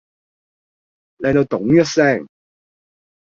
[1.19, 2.27] 靚到丼一聲